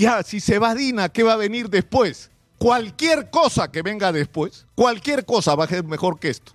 Ya, 0.00 0.22
si 0.22 0.40
se 0.40 0.58
va 0.58 0.74
Dina, 0.74 1.10
¿qué 1.10 1.22
va 1.22 1.34
a 1.34 1.36
venir 1.36 1.68
después? 1.68 2.30
Cualquier 2.56 3.28
cosa 3.28 3.70
que 3.70 3.82
venga 3.82 4.12
después, 4.12 4.64
cualquier 4.74 5.26
cosa 5.26 5.54
va 5.54 5.64
a 5.64 5.68
ser 5.68 5.84
mejor 5.84 6.18
que 6.18 6.30
esto. 6.30 6.52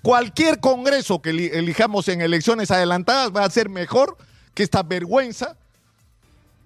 Cualquier 0.00 0.60
congreso 0.60 1.20
que 1.20 1.28
elijamos 1.28 2.08
en 2.08 2.22
elecciones 2.22 2.70
adelantadas 2.70 3.36
va 3.36 3.44
a 3.44 3.50
ser 3.50 3.68
mejor 3.68 4.16
que 4.54 4.62
esta 4.62 4.82
vergüenza 4.82 5.58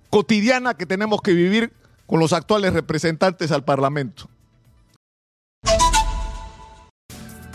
cotidiana 0.08 0.74
que 0.74 0.86
tenemos 0.86 1.20
que 1.20 1.32
vivir 1.32 1.72
con 2.06 2.20
los 2.20 2.32
actuales 2.32 2.74
representantes 2.74 3.50
al 3.50 3.64
Parlamento. 3.64 4.30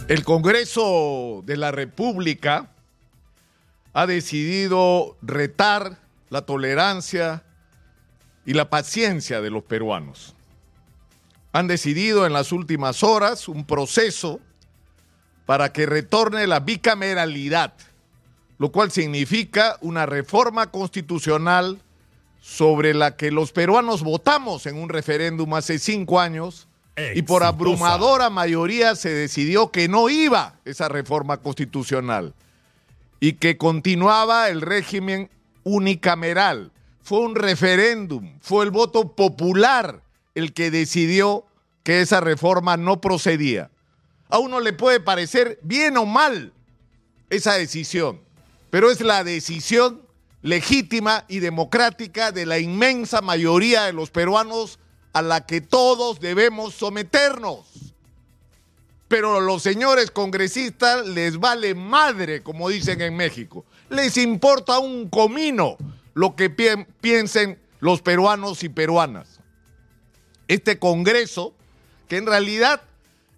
El 0.10 0.26
Congreso 0.26 1.44
de 1.46 1.56
la 1.56 1.72
República 1.72 2.72
ha 3.94 4.06
decidido 4.06 5.16
retar 5.22 5.98
la 6.30 6.42
tolerancia 6.42 7.46
y 8.50 8.54
la 8.54 8.68
paciencia 8.68 9.42
de 9.42 9.52
los 9.52 9.62
peruanos. 9.62 10.34
Han 11.52 11.68
decidido 11.68 12.26
en 12.26 12.34
las 12.34 12.52
últimas 12.52 13.04
horas 13.04 13.48
un 13.48 13.64
proceso 13.64 14.40
para 15.46 15.72
que 15.72 15.86
retorne 15.86 16.48
la 16.48 16.60
bicameralidad, 16.60 17.76
lo 18.58 18.72
cual 18.72 18.90
significa 18.90 19.78
una 19.82 20.08
reforma 20.08 20.72
constitucional 20.72 21.80
sobre 22.42 22.96
la 22.96 23.16
que 23.18 23.30
los 23.30 23.52
peruanos 23.52 24.02
votamos 24.02 24.66
en 24.66 24.78
un 24.78 24.90
referéndum 24.90 25.54
hace 25.54 25.78
cinco 25.78 26.20
años 26.20 26.68
y 27.14 27.22
por 27.22 27.44
abrumadora 27.44 28.32
mayoría 28.32 28.96
se 28.96 29.14
decidió 29.14 29.70
que 29.70 29.88
no 29.88 30.10
iba 30.10 30.56
esa 30.66 30.90
reforma 30.90 31.38
constitucional 31.38 32.34
y 33.20 33.34
que 33.34 33.58
continuaba 33.58 34.50
el 34.50 34.62
régimen 34.62 35.30
unicameral. 35.64 36.72
Fue 37.10 37.22
un 37.22 37.34
referéndum, 37.34 38.38
fue 38.40 38.64
el 38.64 38.70
voto 38.70 39.16
popular 39.16 40.04
el 40.36 40.54
que 40.54 40.70
decidió 40.70 41.44
que 41.82 42.02
esa 42.02 42.22
reforma 42.22 42.78
no 42.78 43.02
procedía. 43.02 43.72
A 44.30 44.38
uno 44.38 44.60
le 44.60 44.74
puede 44.74 45.00
parecer 45.00 45.58
bien 45.64 45.98
o 45.98 46.06
mal 46.06 46.54
esa 47.32 47.56
decisión, 47.56 48.22
pero 48.70 48.92
es 48.92 49.02
la 49.02 49.24
decisión 49.24 50.04
legítima 50.44 51.26
y 51.28 51.40
democrática 51.40 52.32
de 52.32 52.46
la 52.46 52.60
inmensa 52.60 53.22
mayoría 53.22 53.86
de 53.86 53.94
los 53.94 54.12
peruanos 54.12 54.78
a 55.12 55.24
la 55.24 55.48
que 55.48 55.62
todos 55.62 56.20
debemos 56.20 56.76
someternos. 56.76 57.66
Pero 59.08 59.38
a 59.38 59.42
los 59.42 59.64
señores 59.64 60.12
congresistas 60.12 61.08
les 61.08 61.40
vale 61.40 61.74
madre, 61.74 62.44
como 62.44 62.70
dicen 62.70 63.02
en 63.02 63.16
México. 63.16 63.66
Les 63.90 64.16
importa 64.18 64.78
un 64.78 65.10
comino 65.10 65.76
lo 66.20 66.36
que 66.36 66.50
piensen 66.50 67.58
los 67.80 68.02
peruanos 68.02 68.66
y 68.66 68.68
peruanas. 68.68 69.40
Este 70.50 70.78
Congreso, 70.78 71.54
que 72.10 72.18
en 72.18 72.26
realidad 72.26 72.82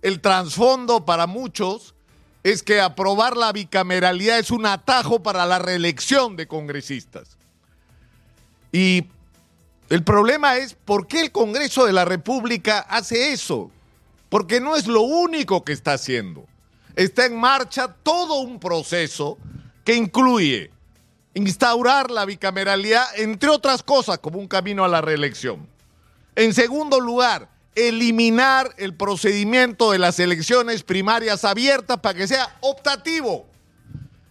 el 0.02 0.20
trasfondo 0.20 1.06
para 1.06 1.28
muchos 1.28 1.94
es 2.42 2.64
que 2.64 2.82
aprobar 2.82 3.38
la 3.38 3.52
bicameralidad 3.52 4.40
es 4.40 4.50
un 4.50 4.66
atajo 4.66 5.22
para 5.22 5.46
la 5.46 5.60
reelección 5.60 6.36
de 6.36 6.48
congresistas. 6.48 7.38
Y 8.72 9.06
el 9.90 10.04
problema 10.04 10.58
es 10.58 10.74
por 10.74 11.06
qué 11.06 11.22
el 11.22 11.32
Congreso 11.32 11.86
de 11.86 11.94
la 11.94 12.04
República 12.06 12.80
hace 12.80 13.32
eso. 13.32 13.70
Porque 14.28 14.60
no 14.60 14.76
es 14.76 14.88
lo 14.88 15.02
único 15.04 15.64
que 15.64 15.74
está 15.74 15.94
haciendo. 15.94 16.48
Está 16.96 17.28
en 17.28 17.40
marcha 17.40 17.94
todo 18.02 18.40
un 18.40 18.60
proceso 18.60 19.38
que 19.86 19.94
incluye 19.94 20.72
instaurar 21.34 22.12
la 22.12 22.26
bicameralidad, 22.26 23.06
entre 23.18 23.50
otras 23.50 23.84
cosas, 23.84 24.20
como 24.20 24.40
un 24.40 24.48
camino 24.48 24.84
a 24.84 24.88
la 24.88 25.02
reelección. 25.02 25.68
En 26.36 26.54
segundo 26.54 27.00
lugar, 27.00 27.50
eliminar 27.76 28.74
el 28.78 28.96
procedimiento 28.96 29.92
de 29.92 30.00
las 30.00 30.20
elecciones 30.20 30.84
primarias 30.84 31.46
abiertas 31.46 32.00
para 32.00 32.18
que 32.18 32.28
sea 32.28 32.58
optativo. 32.62 33.46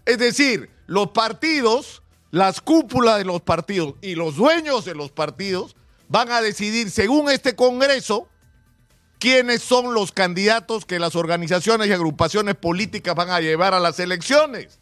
Es 0.05 0.19
decir, 0.19 0.71
los 0.87 1.11
partidos 1.11 2.03
las 2.31 2.61
cúpulas 2.61 3.19
de 3.19 3.25
los 3.25 3.43
partidos 3.43 3.95
y 4.01 4.15
los 4.15 4.37
dueños 4.37 4.85
de 4.85 4.95
los 4.95 5.11
partidos 5.11 5.75
van 6.09 6.31
a 6.31 6.41
decidir, 6.41 6.91
según 6.91 7.31
este 7.31 7.57
Congreso, 7.57 8.29
quiénes 9.19 9.63
son 9.63 9.95
los 9.95 10.13
candidatos 10.13 10.87
que 10.87 10.99
las 10.99 11.17
organizaciones 11.17 11.89
y 11.89 11.93
agrupaciones 11.93 12.55
políticas 12.55 13.15
van 13.15 13.31
a 13.31 13.41
llevar 13.41 13.75
a 13.75 13.81
las 13.81 13.99
elecciones. 14.01 14.79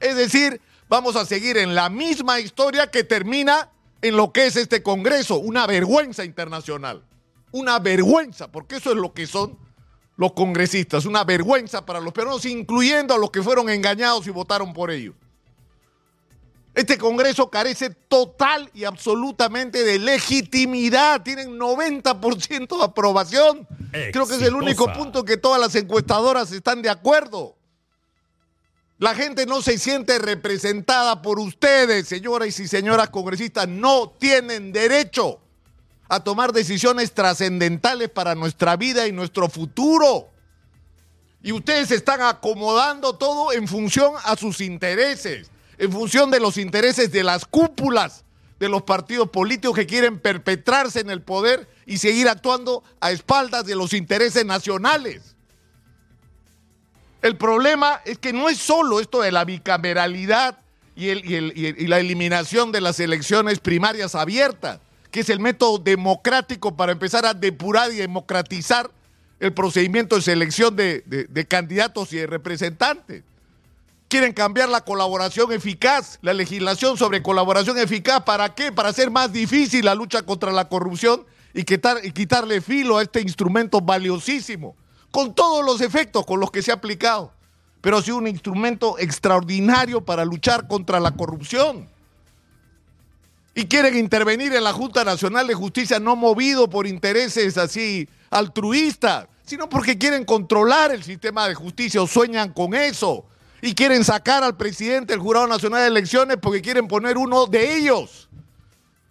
Es 0.00 0.16
decir, 0.16 0.60
vamos 0.88 1.16
a 1.16 1.24
seguir 1.24 1.56
en 1.56 1.74
la 1.74 1.88
misma 1.88 2.40
historia 2.40 2.90
que 2.90 3.04
termina 3.04 3.70
en 4.02 4.16
lo 4.16 4.32
que 4.32 4.46
es 4.46 4.56
este 4.56 4.82
Congreso, 4.82 5.38
una 5.38 5.66
vergüenza 5.66 6.24
internacional. 6.24 7.02
Una 7.52 7.78
vergüenza, 7.78 8.50
porque 8.50 8.76
eso 8.76 8.90
es 8.90 8.96
lo 8.96 9.14
que 9.14 9.26
son 9.26 9.58
los 10.16 10.32
congresistas, 10.32 11.04
una 11.04 11.24
vergüenza 11.24 11.84
para 11.84 12.00
los 12.00 12.12
peruanos, 12.12 12.44
incluyendo 12.44 13.14
a 13.14 13.18
los 13.18 13.30
que 13.30 13.42
fueron 13.42 13.68
engañados 13.68 14.26
y 14.26 14.30
votaron 14.30 14.72
por 14.72 14.90
ellos. 14.90 15.14
Este 16.74 16.98
Congreso 16.98 17.48
carece 17.48 17.88
total 17.88 18.70
y 18.74 18.84
absolutamente 18.84 19.82
de 19.82 19.98
legitimidad. 19.98 21.22
Tienen 21.22 21.58
90% 21.58 22.76
de 22.76 22.84
aprobación. 22.84 23.66
Creo 24.12 24.26
que 24.26 24.34
es 24.34 24.42
el 24.42 24.54
único 24.54 24.92
punto 24.92 25.24
que 25.24 25.38
todas 25.38 25.58
las 25.58 25.74
encuestadoras 25.74 26.52
están 26.52 26.82
de 26.82 26.90
acuerdo. 26.90 27.56
La 28.98 29.14
gente 29.14 29.44
no 29.46 29.60
se 29.60 29.78
siente 29.78 30.18
representada 30.18 31.20
por 31.20 31.38
ustedes, 31.38 32.08
señoras 32.08 32.58
y 32.60 32.68
señoras 32.68 33.10
congresistas. 33.10 33.68
No 33.68 34.14
tienen 34.18 34.72
derecho 34.72 35.40
a 36.08 36.20
tomar 36.20 36.52
decisiones 36.52 37.12
trascendentales 37.12 38.08
para 38.08 38.34
nuestra 38.34 38.76
vida 38.76 39.06
y 39.06 39.12
nuestro 39.12 39.48
futuro. 39.48 40.28
Y 41.42 41.52
ustedes 41.52 41.90
están 41.90 42.22
acomodando 42.22 43.16
todo 43.16 43.52
en 43.52 43.68
función 43.68 44.14
a 44.24 44.36
sus 44.36 44.60
intereses 44.60 45.50
en 45.78 45.92
función 45.92 46.30
de 46.30 46.40
los 46.40 46.56
intereses 46.56 47.12
de 47.12 47.22
las 47.22 47.44
cúpulas 47.44 48.24
de 48.58 48.68
los 48.68 48.82
partidos 48.82 49.28
políticos 49.28 49.76
que 49.76 49.86
quieren 49.86 50.18
perpetrarse 50.18 51.00
en 51.00 51.10
el 51.10 51.20
poder 51.20 51.68
y 51.84 51.98
seguir 51.98 52.28
actuando 52.28 52.82
a 53.00 53.10
espaldas 53.10 53.66
de 53.66 53.76
los 53.76 53.92
intereses 53.92 54.46
nacionales. 54.46 55.35
El 57.26 57.36
problema 57.36 58.00
es 58.04 58.18
que 58.18 58.32
no 58.32 58.48
es 58.48 58.58
solo 58.58 59.00
esto 59.00 59.20
de 59.20 59.32
la 59.32 59.44
bicameralidad 59.44 60.58
y, 60.94 61.86
la 61.86 61.98
eliminación 61.98 62.72
de 62.72 62.80
las 62.80 63.00
elecciones 63.00 63.58
primarias 63.58 64.14
abiertas, 64.14 64.78
que 65.10 65.20
es 65.20 65.28
el 65.28 65.40
método 65.40 65.78
democrático 65.78 66.76
para 66.76 66.92
empezar 66.92 67.26
a 67.26 67.34
depurar 67.34 67.92
y 67.92 67.96
democratizar 67.96 68.90
el 69.40 69.52
procedimiento 69.52 70.16
de 70.16 70.22
selección 70.22 70.76
de 70.76 71.46
candidatos 71.48 72.12
y 72.12 72.18
de 72.18 72.26
representantes 72.26 73.22
Quieren 74.08 74.32
cambiar 74.32 74.68
la 74.68 74.82
colaboración 74.82 75.52
eficaz, 75.52 76.20
la 76.22 76.32
legislación 76.32 76.96
sobre 76.96 77.22
colaboración 77.22 77.76
eficaz. 77.76 78.22
¿Para 78.22 78.54
qué? 78.54 78.70
Para 78.70 78.90
hacer 78.90 79.10
más 79.10 79.32
difícil 79.32 79.84
la 79.84 79.96
lucha 79.96 80.22
contra 80.22 80.52
la 80.52 80.68
corrupción 80.68 81.24
y, 81.52 81.64
quitarle 81.64 82.60
filo 82.60 82.98
a 82.98 83.02
este 83.02 83.20
instrumento 83.20 83.80
valiosísimo, 83.80 84.76
con 85.16 85.34
todos 85.34 85.64
los 85.64 85.80
efectos 85.80 86.26
con 86.26 86.40
los 86.40 86.50
que 86.50 86.60
se 86.60 86.70
ha 86.70 86.74
aplicado. 86.74 87.32
Pero 87.80 87.96
ha 87.96 88.02
sido 88.02 88.18
un 88.18 88.26
instrumento 88.26 88.98
extraordinario 88.98 90.04
para 90.04 90.26
luchar 90.26 90.68
contra 90.68 91.00
la 91.00 91.12
corrupción. 91.12 91.88
Y 93.54 93.64
quieren 93.64 93.96
intervenir 93.96 94.54
en 94.54 94.62
la 94.62 94.74
Junta 94.74 95.04
Nacional 95.04 95.46
de 95.46 95.54
Justicia 95.54 95.98
no 95.98 96.16
movido 96.16 96.68
por 96.68 96.86
intereses 96.86 97.56
así 97.56 98.06
altruistas, 98.28 99.26
sino 99.46 99.70
porque 99.70 99.96
quieren 99.96 100.26
controlar 100.26 100.90
el 100.90 101.02
sistema 101.02 101.48
de 101.48 101.54
justicia 101.54 102.02
o 102.02 102.06
sueñan 102.06 102.52
con 102.52 102.74
eso 102.74 103.24
y 103.62 103.74
quieren 103.74 104.04
sacar 104.04 104.44
al 104.44 104.58
presidente 104.58 105.14
del 105.14 105.20
Jurado 105.20 105.46
Nacional 105.46 105.80
de 105.80 105.86
Elecciones 105.86 106.36
porque 106.42 106.60
quieren 106.60 106.88
poner 106.88 107.16
uno 107.16 107.46
de 107.46 107.78
ellos. 107.78 108.28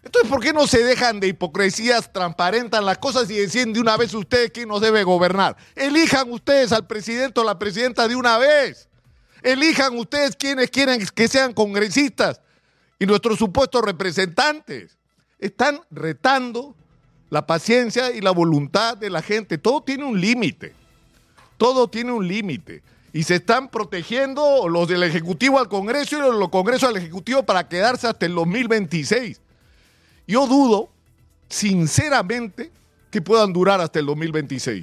Entonces, 0.06 0.30
¿por 0.30 0.40
qué 0.40 0.54
no 0.54 0.68
se 0.68 0.84
dejan 0.84 1.20
de 1.20 1.30
hipocresías, 1.30 2.14
transparentan 2.14 2.86
las 2.86 3.00
cosas 3.00 3.28
y 3.32 3.38
deciden 3.38 3.74
de 3.74 3.80
una 3.80 3.98
vez 3.98 4.14
ustedes 4.14 4.52
quién 4.52 4.70
nos 4.70 4.80
debe 4.80 5.04
gobernar? 5.04 5.58
Elijan 5.76 6.32
ustedes 6.32 6.72
al 6.72 6.86
presidente 6.86 7.40
o 7.40 7.44
la 7.44 7.58
presidenta 7.58 8.08
de 8.08 8.16
una 8.16 8.38
vez. 8.38 8.88
Elijan 9.42 9.98
ustedes 9.98 10.36
quienes 10.36 10.70
quieren 10.70 11.04
que 11.14 11.28
sean 11.28 11.54
congresistas 11.54 12.40
y 13.00 13.08
nuestros 13.08 13.40
supuestos 13.40 13.82
representantes. 13.82 14.96
Están 15.40 15.82
retando 15.90 16.76
la 17.32 17.48
paciencia 17.48 18.12
y 18.12 18.22
la 18.22 18.32
voluntad 18.32 18.96
de 18.96 19.10
la 19.10 19.24
gente. 19.24 19.58
Todo 19.58 19.82
tiene 19.82 20.06
un 20.06 20.22
límite. 20.22 20.76
Todo 21.58 21.88
tiene 21.88 22.12
un 22.12 22.28
límite 22.28 22.84
y 23.12 23.24
se 23.24 23.36
están 23.36 23.70
protegiendo 23.70 24.68
los 24.68 24.88
del 24.88 25.02
Ejecutivo 25.02 25.58
al 25.58 25.68
Congreso 25.68 26.18
y 26.18 26.20
los 26.22 26.38
del 26.38 26.50
Congreso 26.52 26.88
al 26.88 26.98
Ejecutivo 26.98 27.44
para 27.44 27.68
quedarse 27.68 28.08
hasta 28.08 28.28
el 28.28 28.36
2026. 28.36 29.42
Yo 30.28 30.48
dudo, 30.48 30.90
sinceramente, 31.50 32.72
que 33.12 33.22
puedan 33.22 33.54
durar 33.54 33.80
hasta 33.82 34.00
el 34.00 34.06
2026. 34.08 34.82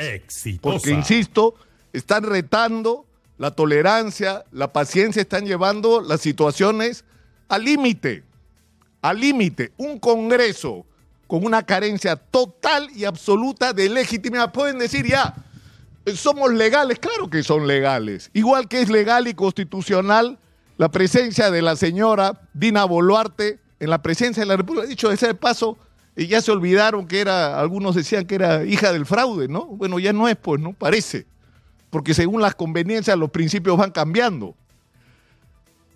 Porque, 0.60 0.90
insisto, 0.90 1.54
están 1.92 2.24
retando 2.24 3.06
la 3.38 3.50
tolerancia, 3.50 4.44
la 4.52 4.72
paciencia, 4.72 5.22
están 5.22 5.46
llevando 5.46 6.00
las 6.00 6.20
situaciones 6.20 7.04
al 7.48 7.64
límite. 7.64 8.24
Al 9.00 9.20
límite. 9.20 9.72
Un 9.76 9.98
Congreso 9.98 10.86
con 11.26 11.44
una 11.44 11.64
carencia 11.64 12.16
total 12.16 12.88
y 12.94 13.04
absoluta 13.04 13.72
de 13.72 13.88
legitimidad. 13.88 14.52
Pueden 14.52 14.78
decir 14.78 15.06
ya, 15.06 15.34
somos 16.14 16.52
legales, 16.52 16.98
claro 16.98 17.30
que 17.30 17.42
son 17.42 17.66
legales. 17.66 18.30
Igual 18.34 18.68
que 18.68 18.82
es 18.82 18.90
legal 18.90 19.26
y 19.26 19.34
constitucional 19.34 20.38
la 20.76 20.90
presencia 20.90 21.50
de 21.50 21.62
la 21.62 21.76
señora 21.76 22.48
Dina 22.52 22.84
Boluarte 22.84 23.60
en 23.82 23.90
la 23.90 24.00
presencia 24.00 24.42
de 24.42 24.46
la 24.46 24.56
República. 24.56 24.86
Dicho 24.86 25.08
de 25.08 25.16
ese 25.16 25.34
paso, 25.34 25.76
y 26.14 26.28
ya 26.28 26.40
se 26.40 26.52
olvidaron 26.52 27.08
que 27.08 27.20
era, 27.20 27.58
algunos 27.58 27.96
decían 27.96 28.26
que 28.26 28.36
era 28.36 28.64
hija 28.64 28.92
del 28.92 29.06
fraude, 29.06 29.48
¿no? 29.48 29.66
Bueno, 29.66 29.98
ya 29.98 30.12
no 30.12 30.28
es, 30.28 30.36
pues, 30.36 30.60
¿no? 30.60 30.72
Parece. 30.72 31.26
Porque 31.90 32.14
según 32.14 32.40
las 32.40 32.54
conveniencias 32.54 33.18
los 33.18 33.30
principios 33.30 33.76
van 33.76 33.90
cambiando. 33.90 34.54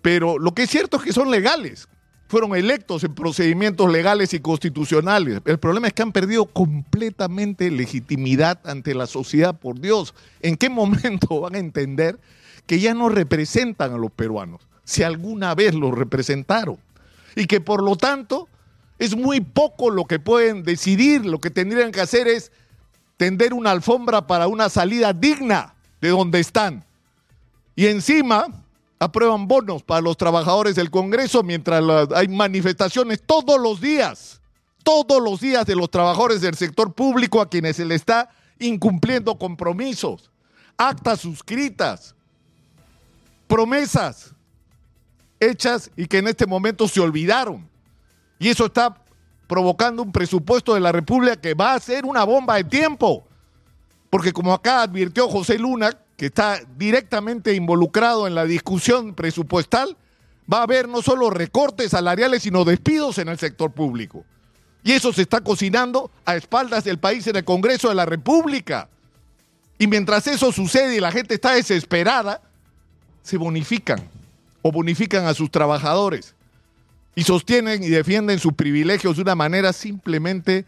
Pero 0.01 0.37
lo 0.37 0.53
que 0.53 0.63
es 0.63 0.69
cierto 0.69 0.97
es 0.97 1.03
que 1.03 1.13
son 1.13 1.31
legales. 1.31 1.87
Fueron 2.27 2.57
electos 2.57 3.05
en 3.05 3.15
procedimientos 3.15 3.89
legales 3.89 4.33
y 4.33 4.41
constitucionales. 4.41 5.39
El 5.45 5.59
problema 5.59 5.87
es 5.87 5.93
que 5.93 6.01
han 6.01 6.11
perdido 6.11 6.45
completamente 6.45 7.71
legitimidad 7.71 8.59
ante 8.65 8.93
la 8.95 9.07
sociedad, 9.07 9.57
por 9.57 9.79
Dios. 9.79 10.13
¿En 10.41 10.57
qué 10.57 10.69
momento 10.69 11.39
van 11.41 11.55
a 11.55 11.59
entender 11.59 12.19
que 12.65 12.81
ya 12.81 12.93
no 12.93 13.07
representan 13.07 13.93
a 13.93 13.97
los 13.97 14.11
peruanos? 14.11 14.67
Si 14.83 15.03
alguna 15.03 15.55
vez 15.55 15.73
los 15.73 15.97
representaron. 15.97 16.77
Y 17.37 17.45
que 17.45 17.61
por 17.61 17.83
lo 17.83 17.95
tanto 17.95 18.49
es 18.97 19.15
muy 19.15 19.41
poco 19.41 19.91
lo 19.91 20.05
que 20.05 20.19
pueden 20.19 20.63
decidir. 20.63 21.23
Lo 21.23 21.39
que 21.39 21.51
tendrían 21.51 21.91
que 21.91 22.01
hacer 22.01 22.27
es 22.27 22.51
tender 23.15 23.53
una 23.53 23.69
alfombra 23.69 24.25
para 24.25 24.47
una 24.47 24.69
salida 24.69 25.13
digna 25.13 25.75
de 26.01 26.09
donde 26.09 26.39
están. 26.39 26.83
Y 27.75 27.85
encima 27.85 28.47
aprueban 28.97 29.47
bonos 29.47 29.83
para 29.83 30.01
los 30.01 30.17
trabajadores 30.17 30.73
del 30.73 30.89
Congreso 30.89 31.43
mientras 31.43 31.83
hay 32.15 32.27
manifestaciones 32.27 33.21
todos 33.23 33.61
los 33.61 33.79
días, 33.79 34.41
todos 34.81 35.21
los 35.21 35.39
días 35.39 35.67
de 35.67 35.75
los 35.75 35.91
trabajadores 35.91 36.41
del 36.41 36.55
sector 36.55 36.91
público 36.91 37.39
a 37.39 37.49
quienes 37.49 37.75
se 37.75 37.85
le 37.85 37.93
está 37.93 38.31
incumpliendo 38.57 39.37
compromisos, 39.37 40.31
actas 40.75 41.19
suscritas, 41.19 42.15
promesas 43.47 44.33
hechas 45.39 45.91
y 45.95 46.07
que 46.07 46.19
en 46.19 46.27
este 46.27 46.45
momento 46.45 46.87
se 46.87 46.99
olvidaron. 46.99 47.67
Y 48.39 48.49
eso 48.49 48.65
está 48.65 48.95
provocando 49.47 50.03
un 50.03 50.11
presupuesto 50.11 50.73
de 50.73 50.79
la 50.79 50.91
República 50.91 51.37
que 51.37 51.53
va 51.53 51.73
a 51.73 51.79
ser 51.79 52.05
una 52.05 52.23
bomba 52.23 52.55
de 52.55 52.65
tiempo. 52.65 53.25
Porque 54.09 54.31
como 54.33 54.53
acá 54.53 54.83
advirtió 54.83 55.27
José 55.27 55.57
Luna, 55.57 55.91
que 56.15 56.27
está 56.27 56.59
directamente 56.77 57.53
involucrado 57.53 58.27
en 58.27 58.35
la 58.35 58.45
discusión 58.45 59.13
presupuestal, 59.13 59.97
va 60.51 60.59
a 60.59 60.63
haber 60.63 60.87
no 60.87 61.01
solo 61.01 61.29
recortes 61.29 61.91
salariales, 61.91 62.43
sino 62.43 62.65
despidos 62.65 63.17
en 63.17 63.29
el 63.29 63.37
sector 63.37 63.71
público. 63.71 64.25
Y 64.83 64.93
eso 64.93 65.11
se 65.11 65.23
está 65.23 65.41
cocinando 65.41 66.11
a 66.25 66.35
espaldas 66.35 66.83
del 66.83 66.99
país 66.99 67.27
en 67.27 67.35
el 67.35 67.43
Congreso 67.43 67.89
de 67.89 67.95
la 67.95 68.05
República. 68.05 68.89
Y 69.77 69.87
mientras 69.87 70.25
eso 70.27 70.51
sucede 70.51 70.95
y 70.95 70.99
la 70.99 71.11
gente 71.11 71.35
está 71.35 71.53
desesperada, 71.53 72.41
se 73.21 73.37
bonifican 73.37 74.09
o 74.61 74.71
bonifican 74.71 75.25
a 75.25 75.33
sus 75.33 75.51
trabajadores 75.51 76.35
y 77.15 77.23
sostienen 77.23 77.83
y 77.83 77.87
defienden 77.87 78.39
sus 78.39 78.53
privilegios 78.53 79.15
de 79.15 79.21
una 79.23 79.35
manera 79.35 79.73
simplemente 79.73 80.65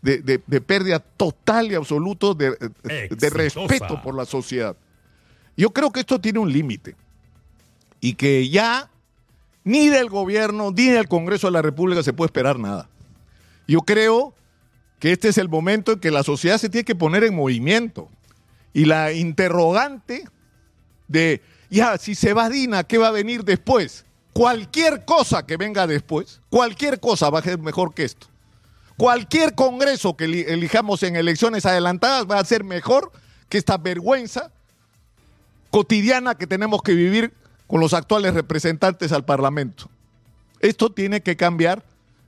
de, 0.00 0.38
pérdida 0.60 0.98
total 0.98 1.70
y 1.70 1.74
absoluta 1.74 2.34
de, 2.34 2.56
de 2.82 3.30
respeto 3.30 4.02
por 4.02 4.14
la 4.14 4.24
sociedad. 4.24 4.76
Yo 5.56 5.70
creo 5.70 5.90
que 5.92 6.00
esto 6.00 6.20
tiene 6.20 6.38
un 6.38 6.52
límite 6.52 6.96
y 8.00 8.14
que 8.14 8.48
ya 8.48 8.90
ni 9.64 9.88
del 9.88 10.08
gobierno 10.08 10.72
ni 10.72 10.88
del 10.88 11.08
Congreso 11.08 11.46
de 11.46 11.52
la 11.52 11.62
República 11.62 12.02
se 12.02 12.12
puede 12.12 12.26
esperar 12.26 12.58
nada. 12.58 12.88
Yo 13.68 13.80
creo 13.80 14.34
que 14.98 15.12
este 15.12 15.28
es 15.28 15.38
el 15.38 15.48
momento 15.48 15.92
en 15.92 16.00
que 16.00 16.10
la 16.10 16.22
sociedad 16.22 16.58
se 16.58 16.68
tiene 16.68 16.84
que 16.84 16.94
poner 16.94 17.24
en 17.24 17.34
movimiento. 17.34 18.08
Y 18.72 18.86
la 18.86 19.12
interrogante 19.12 20.24
de, 21.08 21.42
ya, 21.76 21.98
si 21.98 22.14
se 22.14 22.34
va 22.34 22.48
Dina, 22.48 22.84
¿qué 22.84 22.98
va 22.98 23.08
a 23.08 23.12
venir 23.12 23.44
después? 23.44 24.04
Cualquier 24.32 25.04
cosa 25.04 25.46
que 25.46 25.56
venga 25.56 25.86
después, 25.86 26.40
cualquier 26.50 27.00
cosa 27.00 27.30
va 27.30 27.40
a 27.40 27.42
ser 27.42 27.58
mejor 27.58 27.94
que 27.94 28.04
esto. 28.04 28.28
Cualquier 28.96 29.54
congreso 29.54 30.16
que 30.16 30.24
elijamos 30.24 31.02
en 31.02 31.16
elecciones 31.16 31.66
adelantadas 31.66 32.26
va 32.30 32.38
a 32.38 32.44
ser 32.44 32.62
mejor 32.62 33.10
que 33.48 33.58
esta 33.58 33.78
vergüenza 33.78 34.52
cotidiana 35.70 36.34
que 36.34 36.46
tenemos 36.46 36.82
que 36.82 36.94
vivir 36.94 37.32
con 37.66 37.80
los 37.80 37.94
actuales 37.94 38.34
representantes 38.34 39.12
al 39.12 39.24
Parlamento. 39.24 39.88
Esto 40.60 40.92
tiene 40.92 41.22
que 41.22 41.36
cambiar 41.36 41.82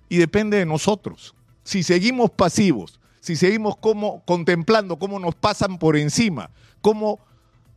y 0.09 0.17
depende 0.17 0.57
de 0.57 0.67
nosotros. 0.67 1.35
Si 1.63 1.83
seguimos 1.83 2.31
pasivos, 2.31 2.99
si 3.21 3.37
seguimos 3.37 3.77
como, 3.77 4.23
contemplando 4.25 4.99
cómo 4.99 5.19
nos 5.19 5.35
pasan 5.35 5.79
por 5.79 5.97
encima, 5.97 6.51
cómo 6.81 7.21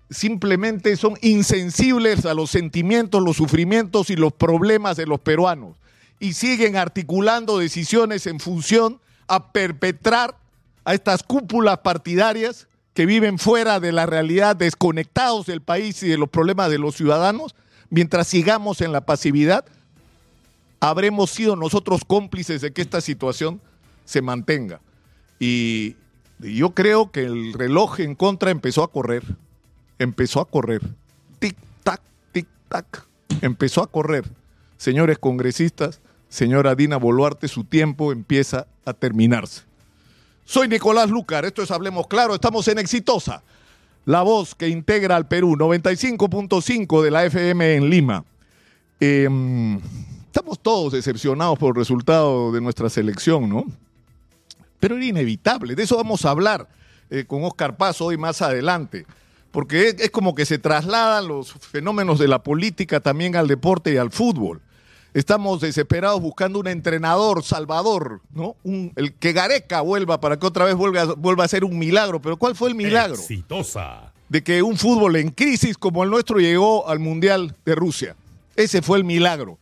simplemente 0.10 0.96
son 0.96 1.16
insensibles 1.22 2.26
a 2.26 2.34
los 2.34 2.50
sentimientos, 2.50 3.22
los 3.22 3.38
sufrimientos 3.38 4.10
y 4.10 4.16
los 4.16 4.34
problemas 4.34 4.98
de 4.98 5.06
los 5.06 5.20
peruanos. 5.20 5.76
Y 6.20 6.34
siguen 6.34 6.76
articulando 6.76 7.58
decisiones 7.58 8.26
en 8.28 8.40
función 8.40 9.00
a 9.28 9.52
perpetrar 9.52 10.38
a 10.86 10.94
estas 10.94 11.24
cúpulas 11.24 11.80
partidarias 11.80 12.68
que 12.94 13.06
viven 13.06 13.38
fuera 13.38 13.80
de 13.80 13.92
la 13.92 14.06
realidad, 14.06 14.56
desconectados 14.56 15.46
del 15.46 15.62
país 15.62 16.02
y 16.02 16.08
de 16.08 16.18
los 16.18 16.30
problemas 16.30 16.72
de 16.72 16.80
los 16.80 16.96
ciudadanos, 16.96 17.54
mientras 17.90 18.28
sigamos 18.28 18.82
en 18.82 18.92
la 18.92 19.02
pasividad, 19.02 19.66
habremos 20.80 21.30
sido 21.30 21.56
nosotros 21.56 22.02
cómplices 22.08 22.62
de 22.62 22.72
que 22.72 22.82
esta 22.82 23.02
situación 23.02 23.62
se 24.06 24.22
mantenga. 24.22 24.80
Y 25.40 25.96
yo 26.40 26.72
creo 26.72 27.12
que 27.12 27.26
el 27.26 27.54
reloj 27.54 28.00
en 28.00 28.16
contra 28.16 28.50
empezó 28.50 28.84
a 28.84 28.92
correr, 28.92 29.24
empezó 30.00 30.42
a 30.42 30.46
correr, 30.46 30.82
tic-tac, 31.40 32.02
tic-tac, 32.34 33.06
empezó 33.42 33.84
a 33.84 33.88
correr. 33.88 34.26
Señores 34.78 35.18
congresistas, 35.18 36.02
señora 36.30 36.76
Dina 36.76 36.98
Boluarte, 36.98 37.48
su 37.48 37.64
tiempo 37.64 38.12
empieza 38.12 38.68
a 38.86 38.94
terminarse. 38.94 39.64
Soy 40.46 40.68
Nicolás 40.68 41.10
Lucar, 41.10 41.46
esto 41.46 41.62
es 41.62 41.72
Hablemos 41.72 42.08
Claro, 42.08 42.36
estamos 42.36 42.68
en 42.68 42.80
Exitosa, 42.80 43.44
la 44.06 44.22
voz 44.22 44.56
que 44.56 44.70
integra 44.70 45.16
al 45.16 45.28
Perú, 45.28 45.56
95.5 45.58 47.02
de 47.02 47.12
la 47.12 47.26
FM 47.26 47.76
en 47.76 47.90
Lima. 47.90 48.24
Em, 49.00 49.80
estamos 50.26 50.60
todos 50.60 50.94
decepcionados 50.94 51.60
por 51.60 51.70
el 51.70 51.76
resultado 51.76 52.52
de 52.52 52.62
nuestra 52.62 52.90
selección, 52.90 53.50
¿no? 53.50 53.66
Pero 54.80 54.96
era 54.96 55.06
inevitable, 55.06 55.76
de 55.76 55.84
eso 55.84 55.98
vamos 55.98 56.24
a 56.24 56.30
hablar 56.30 56.70
eh, 57.10 57.26
con 57.26 57.44
Oscar 57.44 57.76
Paz 57.76 58.00
hoy 58.00 58.18
más 58.18 58.42
adelante, 58.42 59.06
porque 59.52 59.96
es 59.98 60.12
como 60.12 60.36
que 60.36 60.46
se 60.46 60.60
trasladan 60.60 61.28
los 61.28 61.54
fenómenos 61.54 62.20
de 62.20 62.28
la 62.28 62.44
política 62.44 63.00
también 63.00 63.36
al 63.36 63.48
deporte 63.48 63.94
y 63.94 63.98
al 63.98 64.12
fútbol. 64.12 64.62
Estamos 65.14 65.62
desesperados 65.62 66.22
buscando 66.22 66.60
un 66.60 66.68
entrenador 66.68 67.44
salvador, 67.44 68.22
¿no? 68.32 68.56
el 68.64 69.14
que 69.14 69.34
Gareca 69.34 69.82
vuelva 69.82 70.20
para 70.20 70.38
que 70.38 70.46
otra 70.46 70.66
vez 70.66 70.76
vuelva, 70.76 71.06
vuelva 71.16 71.44
a 71.44 71.48
ser 71.48 71.64
un 71.64 71.80
milagro. 71.80 72.22
Pero 72.22 72.38
¿cuál 72.38 72.56
fue 72.56 72.70
el 72.70 72.76
milagro? 72.76 73.16
Exitosa. 73.16 74.14
De 74.30 74.44
que 74.44 74.62
un 74.62 74.78
fútbol 74.78 75.16
en 75.16 75.32
crisis 75.32 75.78
como 75.78 76.04
el 76.04 76.10
nuestro 76.10 76.40
llegó 76.40 76.88
al 76.88 77.00
Mundial 77.00 77.56
de 77.66 77.74
Rusia. 77.76 78.16
Ese 78.56 78.82
fue 78.82 78.98
el 78.98 79.06
milagro. 79.06 79.58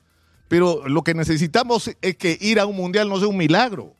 Pero 0.48 0.88
lo 0.88 1.04
que 1.04 1.14
necesitamos 1.14 1.92
es 2.02 2.18
que 2.18 2.38
ir 2.42 2.60
a 2.60 2.66
un 2.66 2.76
Mundial 2.76 3.08
no 3.08 3.18
sea 3.20 3.28
un 3.28 3.38
milagro, 3.38 3.94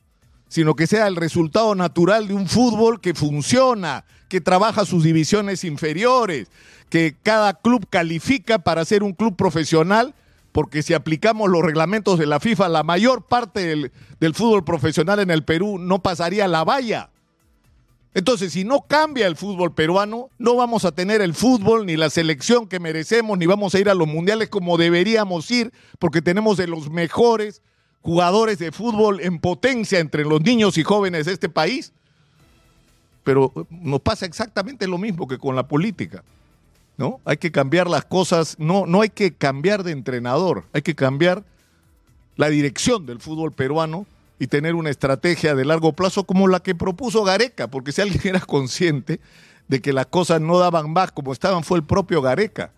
sino 0.48 0.74
que 0.74 0.86
sea 0.86 1.06
el 1.06 1.16
resultado 1.16 1.74
natural 1.74 2.28
de 2.28 2.34
un 2.34 2.48
fútbol 2.48 3.00
que 3.00 3.14
funciona, 3.14 4.04
que 4.28 4.40
trabaja 4.40 4.84
sus 4.84 5.02
divisiones 5.04 5.64
inferiores, 5.64 6.48
que 6.88 7.16
cada 7.22 7.54
club 7.54 7.86
califica 7.88 8.58
para 8.58 8.84
ser 8.84 9.02
un 9.02 9.12
club 9.12 9.36
profesional 9.36 10.14
porque 10.56 10.82
si 10.82 10.94
aplicamos 10.94 11.50
los 11.50 11.62
reglamentos 11.62 12.18
de 12.18 12.24
la 12.24 12.40
FIFA, 12.40 12.70
la 12.70 12.82
mayor 12.82 13.26
parte 13.26 13.90
del, 14.18 14.34
fútbol 14.34 14.64
profesional 14.64 15.18
en 15.18 15.30
el 15.30 15.44
Perú 15.44 15.76
no 15.78 16.00
pasaría 16.00 16.48
la 16.48 16.64
valla. 16.64 17.10
Entonces, 18.14 18.54
si 18.54 18.64
no 18.64 18.80
cambia 18.80 19.26
el 19.26 19.36
fútbol 19.36 19.74
peruano, 19.74 20.30
no 20.38 20.56
vamos 20.56 20.86
a 20.86 20.92
tener 20.92 21.20
el 21.20 21.34
fútbol 21.34 21.84
ni 21.84 21.98
la 21.98 22.08
selección 22.08 22.68
que 22.68 22.80
merecemos, 22.80 23.36
ni 23.36 23.44
vamos 23.44 23.74
a 23.74 23.80
ir 23.80 23.90
a 23.90 23.94
los 23.94 24.08
mundiales 24.08 24.48
como 24.48 24.78
deberíamos 24.78 25.50
ir, 25.50 25.74
porque 25.98 26.22
tenemos 26.22 26.56
de 26.56 26.68
los 26.68 26.88
mejores 26.88 27.60
jugadores 28.06 28.60
de 28.60 28.70
fútbol 28.70 29.20
en 29.20 29.40
potencia 29.40 29.98
entre 29.98 30.24
los 30.24 30.40
niños 30.40 30.78
y 30.78 30.84
jóvenes 30.84 31.26
de 31.26 31.32
este 31.32 31.48
país. 31.48 31.92
Pero 33.24 33.52
nos 33.68 34.00
pasa 34.00 34.26
exactamente 34.26 34.86
lo 34.86 34.96
mismo 34.96 35.26
que 35.26 35.38
con 35.38 35.56
la 35.56 35.66
política. 35.66 36.22
¿no? 36.98 37.18
Hay 37.24 37.38
que 37.38 37.50
cambiar 37.50 37.90
las 37.90 38.04
cosas, 38.04 38.54
no, 38.60 38.86
no 38.86 39.00
hay 39.00 39.08
que 39.08 39.34
cambiar 39.34 39.82
de 39.82 39.90
entrenador, 39.90 40.66
hay 40.72 40.82
que 40.82 40.94
cambiar 40.94 41.42
la 42.36 42.48
dirección 42.48 43.06
del 43.06 43.18
fútbol 43.18 43.50
peruano 43.50 44.06
y 44.38 44.46
tener 44.46 44.76
una 44.76 44.90
estrategia 44.90 45.56
de 45.56 45.64
largo 45.64 45.92
plazo 45.92 46.22
como 46.22 46.46
la 46.46 46.60
que 46.60 46.76
propuso 46.76 47.24
Gareca, 47.24 47.66
porque 47.66 47.90
si 47.90 48.02
alguien 48.02 48.20
era 48.24 48.40
consciente 48.40 49.18
de 49.66 49.82
que 49.82 49.92
las 49.92 50.06
cosas 50.06 50.40
no 50.40 50.60
daban 50.60 50.92
más 50.92 51.10
como 51.10 51.32
estaban 51.32 51.64
fue 51.64 51.78
el 51.78 51.84
propio 51.84 52.22
Gareca, 52.22 52.70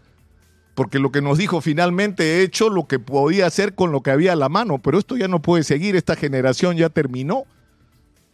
porque 0.78 1.00
lo 1.00 1.11
que 1.11 1.20
nos 1.20 1.38
dijo 1.38 1.61
finalmente 1.61 2.23
he 2.23 2.42
hecho 2.42 2.70
lo 2.70 2.87
que 2.87 3.00
podía 3.00 3.47
hacer 3.47 3.75
con 3.75 3.90
lo 3.90 4.00
que 4.00 4.12
había 4.12 4.35
a 4.35 4.37
la 4.37 4.49
mano, 4.49 4.78
pero 4.78 4.97
esto 4.97 5.16
ya 5.16 5.26
no 5.26 5.42
puede 5.42 5.64
seguir, 5.64 5.97
esta 5.97 6.14
generación 6.14 6.76
ya 6.76 6.88
terminó, 6.88 7.47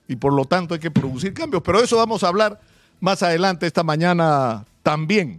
y 0.08 0.16
por 0.16 0.34
lo 0.34 0.44
tanto 0.44 0.74
hay 0.74 0.80
que 0.80 0.90
producir 0.90 1.32
cambios. 1.32 1.62
Pero 1.62 1.80
eso 1.80 1.96
vamos 1.96 2.22
a 2.22 2.28
hablar 2.28 2.60
más 3.00 3.22
adelante 3.22 3.66
esta 3.66 3.82
mañana 3.82 4.66
también. 4.82 5.32